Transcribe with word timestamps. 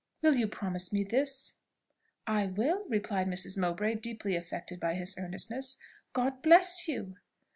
Will 0.23 0.35
you 0.35 0.47
promise 0.47 0.91
me 0.91 1.03
this?" 1.03 1.59
"I 2.25 2.47
will," 2.47 2.85
replied 2.89 3.27
Mrs. 3.27 3.55
Mowbray, 3.55 3.93
deeply 3.99 4.35
affected 4.35 4.79
by 4.79 4.95
his 4.95 5.15
earnestness 5.15 5.77
"God 6.13 6.41
bless 6.41 6.87
you!" 6.87 7.17